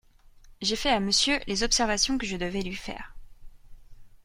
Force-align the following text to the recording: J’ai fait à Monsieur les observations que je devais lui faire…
J’ai 0.63 0.75
fait 0.75 0.89
à 0.89 0.99
Monsieur 0.99 1.39
les 1.45 1.61
observations 1.61 2.17
que 2.17 2.25
je 2.25 2.35
devais 2.35 2.63
lui 2.63 2.73
faire… 2.73 3.13